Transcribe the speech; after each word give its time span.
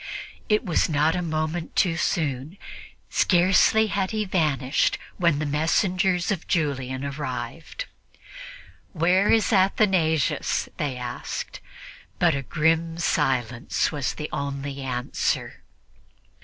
It 0.49 0.65
was 0.65 0.89
not 0.89 1.15
a 1.15 1.21
moment 1.21 1.75
too 1.75 1.95
soon. 1.95 2.57
Scarcely 3.11 3.85
had 3.85 4.09
he 4.09 4.25
vanished 4.25 4.97
when 5.17 5.37
the 5.37 5.45
messengers 5.45 6.31
of 6.31 6.47
Julian 6.47 7.05
arrived. 7.05 7.85
"Where 8.93 9.31
is 9.31 9.53
Athanasius?" 9.53 10.67
they 10.77 10.97
asked; 10.97 11.59
but 12.17 12.33
a 12.33 12.41
grim 12.41 12.97
silence 12.97 13.91
was 13.91 14.15
the 14.15 14.27
only 14.33 14.81
answer. 14.81 15.61